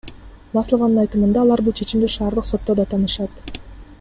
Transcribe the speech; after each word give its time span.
Маслованын 0.57 1.01
айтымында, 1.01 1.43
алар 1.43 1.63
бул 1.67 1.77
чечимди 1.81 2.11
шаардык 2.15 2.51
сотто 2.53 2.79
даттанышат. 2.83 3.57